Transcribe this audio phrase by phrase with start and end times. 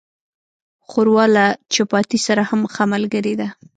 [0.87, 3.47] ښوروا له چپاتي سره هم ښه ملګری ده.